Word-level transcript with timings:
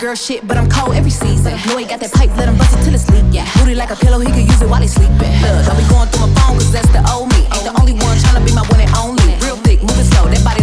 girl 0.00 0.14
shit, 0.14 0.46
but 0.46 0.56
I'm 0.56 0.70
cold 0.70 0.94
every 0.94 1.10
season. 1.10 1.58
Lloyd 1.74 1.88
got 1.88 1.98
that 2.00 2.12
pipe, 2.12 2.30
let 2.36 2.48
him 2.48 2.56
bust 2.56 2.78
it 2.78 2.84
till 2.84 2.94
it's 2.94 3.10
leak. 3.10 3.24
Yeah, 3.32 3.46
booty 3.58 3.74
like 3.74 3.90
a 3.90 3.96
pillow, 3.96 4.18
he 4.20 4.30
could 4.30 4.46
use 4.46 4.62
it 4.62 4.68
while 4.68 4.80
he's 4.80 4.94
sleeping. 4.94 5.32
Look, 5.42 5.66
I'll 5.66 5.74
be 5.74 5.86
going 5.90 6.08
through 6.08 6.30
my 6.30 6.34
phone, 6.38 6.54
cause 6.54 6.72
that's 6.72 6.90
the 6.94 7.02
old 7.10 7.34
me. 7.34 7.42
Ain't 7.50 7.66
the 7.66 7.74
only 7.80 7.94
one 7.98 8.14
trying 8.22 8.38
to 8.38 8.44
be 8.46 8.54
my 8.54 8.62
one 8.70 8.80
and 8.80 8.92
only. 8.94 9.34
Real 9.42 9.58
thick, 9.66 9.82
moving 9.82 10.06
slow, 10.06 10.30
that 10.30 10.42
body 10.44 10.62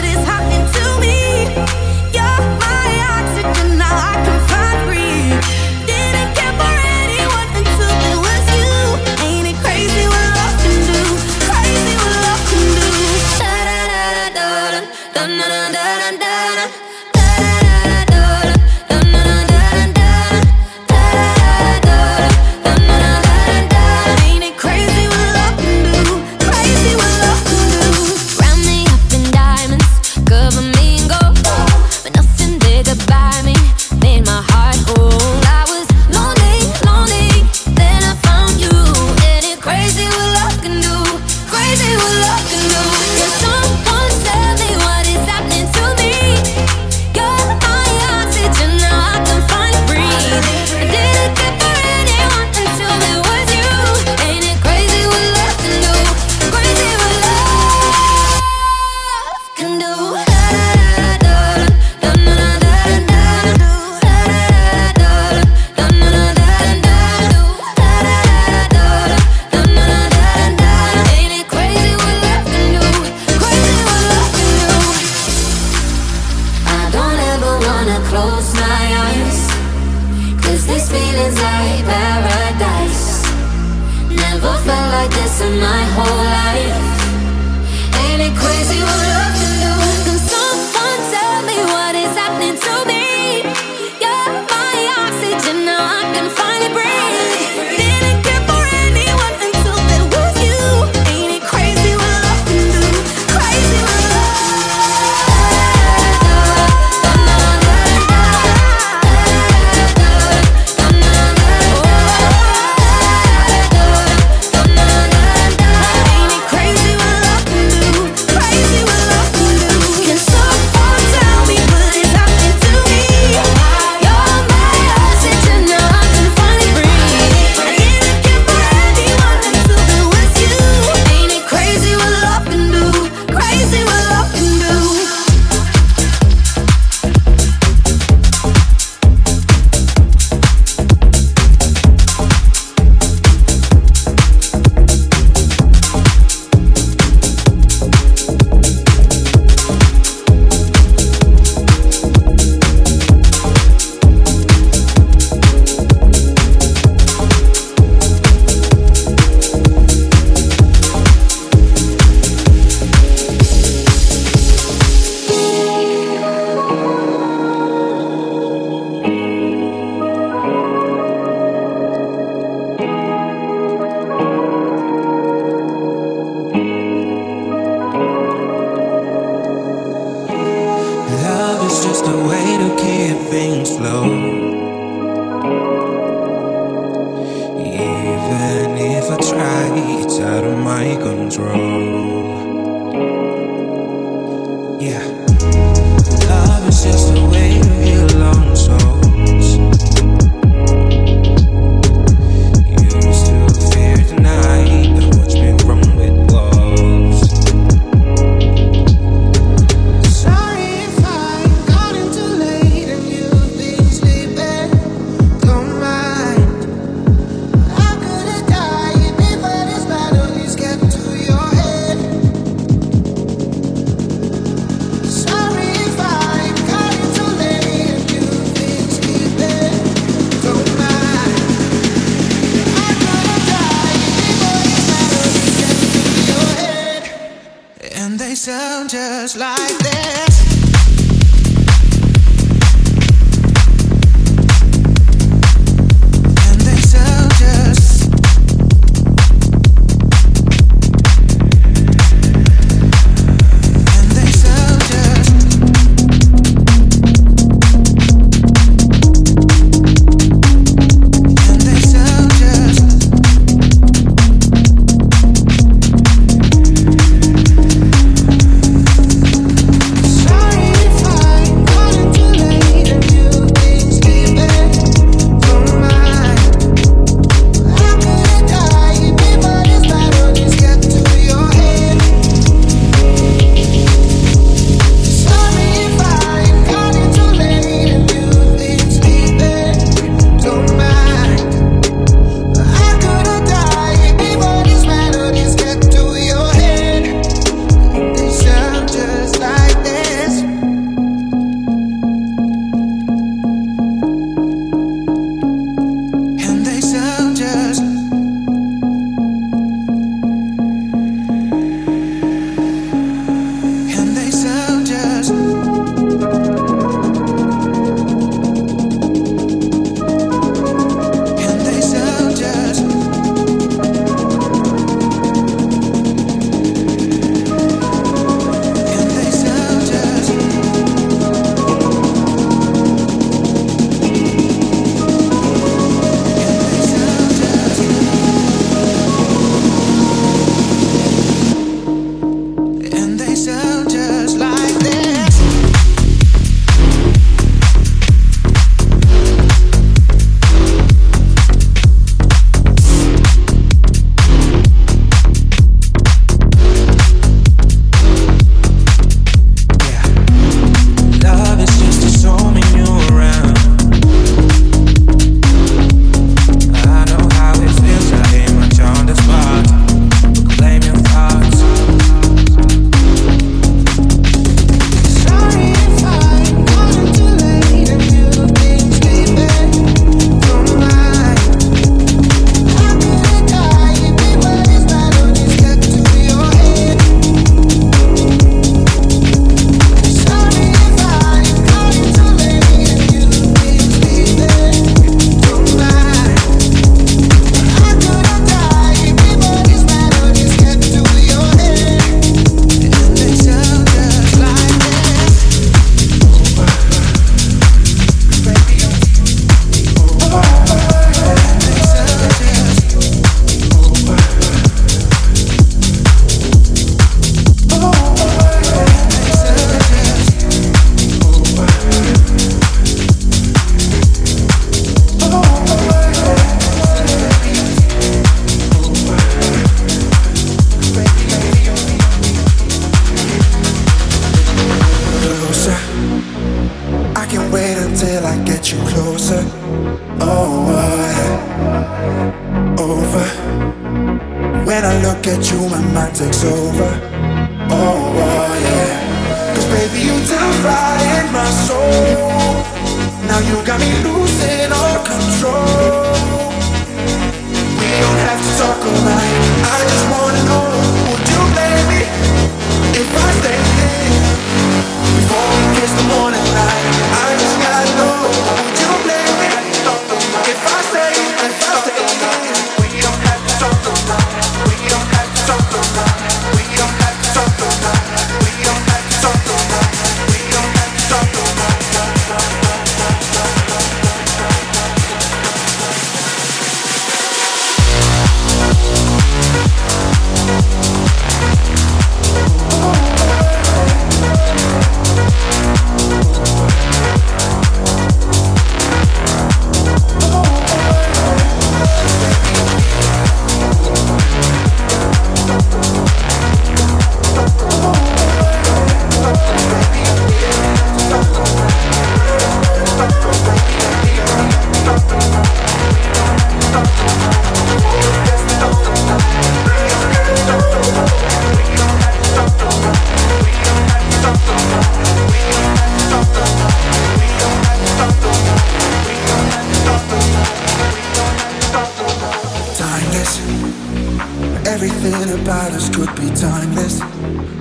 waters 535.71 535.89
could 535.89 536.13
be 536.15 536.27
timeless. 536.35 536.99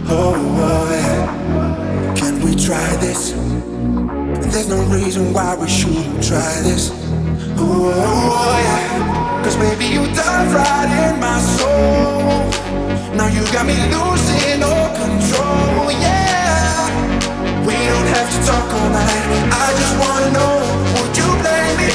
Oh, 0.08 0.34
oh 0.36 0.90
yeah. 0.90 2.14
Can 2.14 2.40
we 2.44 2.54
try 2.54 2.96
this? 2.96 3.32
There's 4.52 4.68
no 4.68 4.82
reason 4.92 5.32
why 5.32 5.54
we 5.54 5.68
shouldn't 5.68 6.22
try 6.22 6.60
this. 6.62 6.90
Oh, 7.56 7.92
oh 7.94 8.58
yeah. 8.66 9.42
Cause 9.44 9.56
baby, 9.56 9.86
you 9.86 10.06
dive 10.14 10.52
right 10.54 10.90
in 11.06 11.20
my 11.20 11.38
soul. 11.40 12.50
Now 13.16 13.28
you 13.28 13.42
got 13.52 13.66
me 13.66 13.76
losing 13.94 14.62
all 14.62 14.90
control, 14.96 15.90
yeah. 15.92 16.90
We 17.66 17.74
don't 17.74 18.08
have 18.16 18.28
to 18.34 18.38
talk 18.46 18.66
all 18.72 18.90
night. 18.90 19.26
I 19.52 19.66
just 19.80 19.94
wanna 20.02 20.30
know, 20.36 20.54
would 20.96 21.14
you 21.16 21.28
blame 21.42 21.76
me 21.78 21.90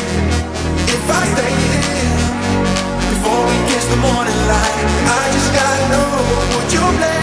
if 0.95 1.03
I 1.09 1.21
stayed 1.33 1.61
here 1.67 2.15
before 3.11 3.41
we 3.49 3.55
kiss 3.69 3.85
the 3.87 3.97
morning 3.97 4.39
light? 4.47 4.77
I 5.19 5.31
just 5.33 5.51
gotta 5.53 5.89
know. 5.89 6.04
your 6.75 6.91
blame. 6.97 7.14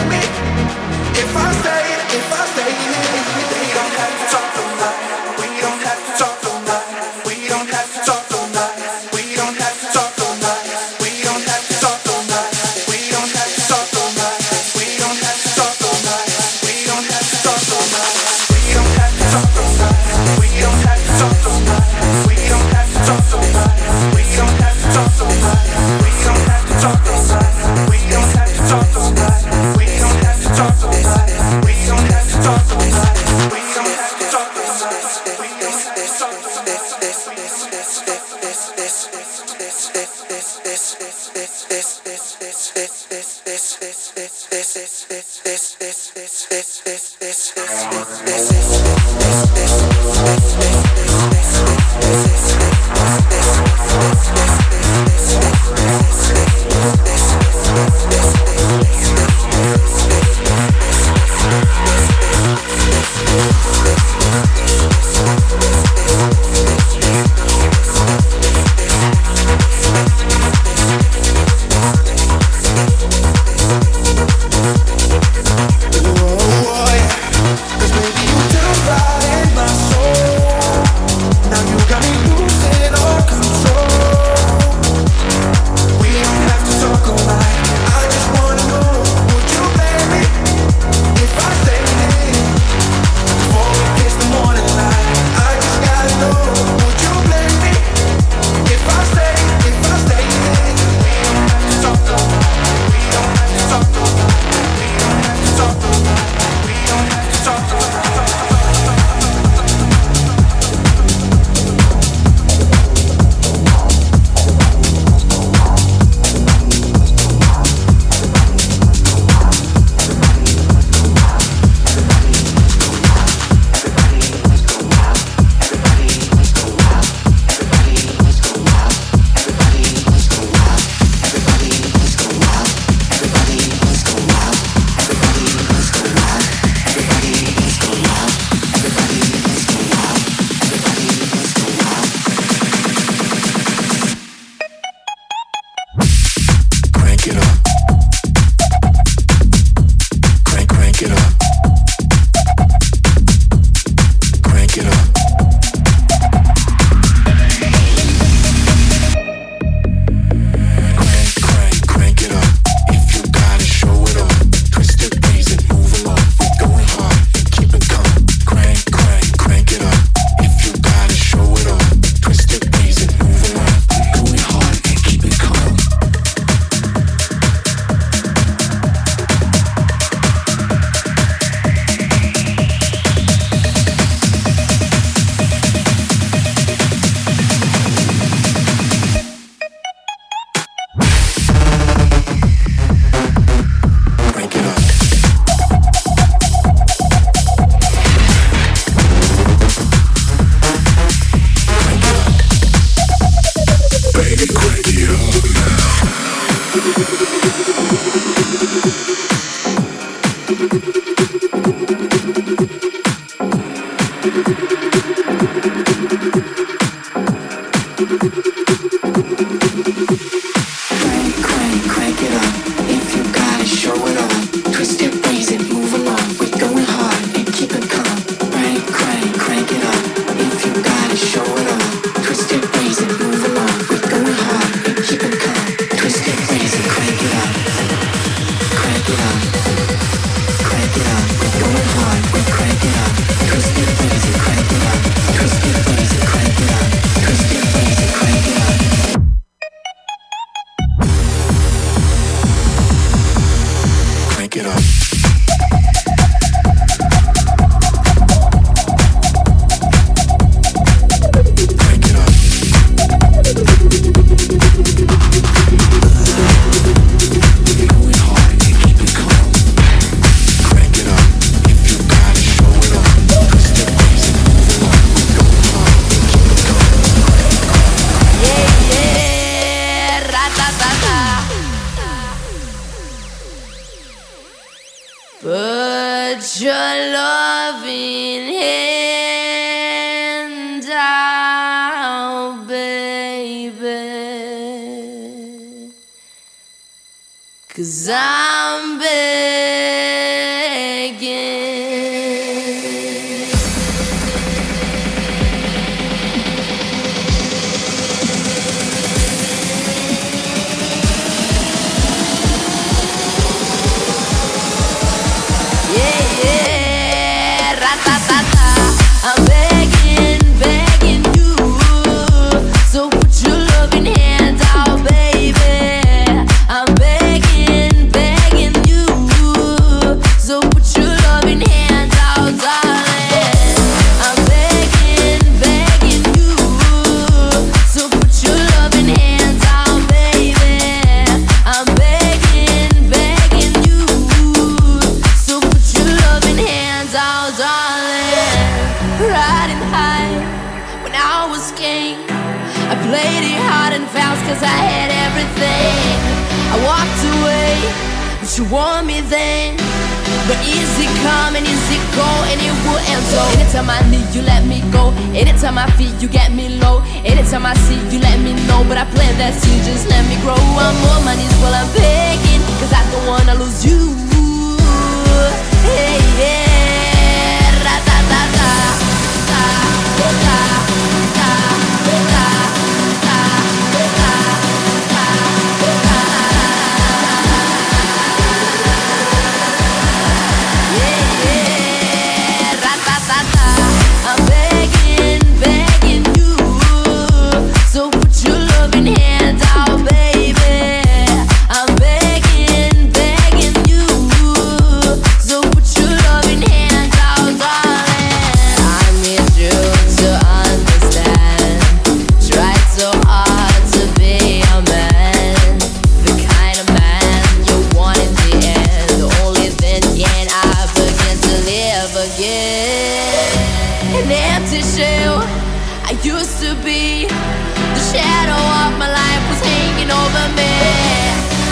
used 426.24 426.62
to 426.62 426.74
be. 426.86 427.26
The 427.26 428.02
shadow 428.14 428.62
of 428.86 428.94
my 428.94 429.10
life 429.10 429.42
was 429.50 429.58
hanging 429.58 430.10
over 430.10 430.44
me. 430.54 430.70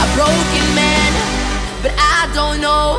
A 0.03 0.07
broken 0.19 0.67
man, 0.75 1.11
but 1.83 1.95
I 1.95 2.27
don't 2.35 2.59
know. 2.59 2.99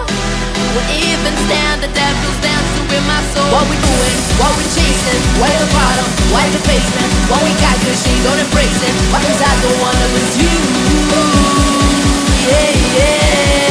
Will 0.71 0.89
even 0.95 1.33
stand 1.51 1.83
the 1.83 1.91
devil's 1.91 2.39
dancing 2.39 2.87
with 2.87 3.03
my 3.03 3.19
soul. 3.35 3.51
What 3.51 3.67
we 3.67 3.75
doing? 3.75 4.17
What 4.39 4.55
we 4.55 4.63
chasing? 4.71 5.21
Where 5.43 5.51
the 5.59 5.67
bottom? 5.75 6.07
Why 6.31 6.47
the 6.55 6.63
basement? 6.63 7.11
What 7.27 7.43
we 7.43 7.51
got 7.59 7.75
good? 7.83 7.99
She 7.99 8.15
don't 8.23 8.39
embrace 8.39 8.79
it. 8.87 8.95
Why 9.11 9.19
cause 9.19 9.43
I 9.43 9.51
don't 9.59 9.79
wanna 9.83 10.07
lose 10.15 10.35
you? 10.39 10.55
Yeah, 12.47 12.71
yeah. 12.95 13.70